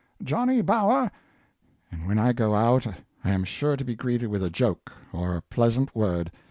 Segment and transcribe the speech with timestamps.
[0.23, 1.11] Johnny Bower!'
[1.91, 2.87] and when I go out
[3.23, 6.31] lam sure to be greeted wi' a joke or a pleasant word.